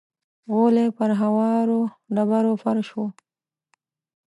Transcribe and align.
غولی 0.51 0.87
پر 0.97 1.09
هوارو 1.21 1.81
ډبرو 2.15 2.53
فرش 2.63 2.87
و. 2.95 3.01